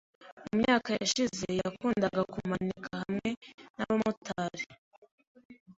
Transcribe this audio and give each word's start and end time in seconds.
Mu 0.45 0.53
myaka 0.61 0.89
yashize, 1.01 1.47
yakundaga 1.61 2.21
kumanika 2.33 2.87
hamwe 3.01 3.29
nabamotari. 3.75 4.65